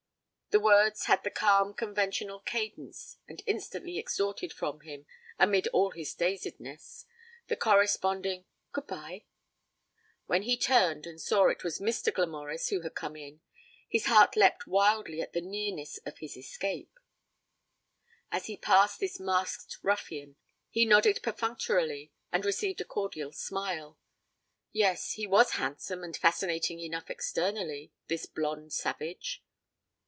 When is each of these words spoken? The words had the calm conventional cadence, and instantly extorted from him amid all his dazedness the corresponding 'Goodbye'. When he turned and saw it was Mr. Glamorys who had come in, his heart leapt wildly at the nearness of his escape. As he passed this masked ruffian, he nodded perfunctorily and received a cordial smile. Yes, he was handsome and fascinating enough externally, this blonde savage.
The 0.53 0.59
words 0.59 1.05
had 1.05 1.23
the 1.23 1.31
calm 1.31 1.73
conventional 1.73 2.41
cadence, 2.41 3.15
and 3.25 3.41
instantly 3.47 3.97
extorted 3.97 4.51
from 4.51 4.81
him 4.81 5.05
amid 5.39 5.67
all 5.69 5.91
his 5.91 6.13
dazedness 6.13 7.05
the 7.47 7.55
corresponding 7.55 8.43
'Goodbye'. 8.73 9.23
When 10.25 10.41
he 10.41 10.57
turned 10.57 11.07
and 11.07 11.21
saw 11.21 11.47
it 11.47 11.63
was 11.63 11.79
Mr. 11.79 12.11
Glamorys 12.13 12.67
who 12.67 12.81
had 12.81 12.95
come 12.95 13.15
in, 13.15 13.39
his 13.87 14.07
heart 14.07 14.35
leapt 14.35 14.67
wildly 14.67 15.21
at 15.21 15.31
the 15.31 15.39
nearness 15.39 15.99
of 15.99 16.17
his 16.17 16.35
escape. 16.35 16.99
As 18.29 18.47
he 18.47 18.57
passed 18.57 18.99
this 18.99 19.21
masked 19.21 19.77
ruffian, 19.81 20.35
he 20.69 20.83
nodded 20.83 21.21
perfunctorily 21.23 22.11
and 22.29 22.43
received 22.43 22.81
a 22.81 22.85
cordial 22.85 23.31
smile. 23.31 23.97
Yes, 24.73 25.13
he 25.13 25.25
was 25.25 25.51
handsome 25.51 26.03
and 26.03 26.17
fascinating 26.17 26.81
enough 26.81 27.09
externally, 27.09 27.93
this 28.09 28.25
blonde 28.25 28.73
savage. 28.73 29.41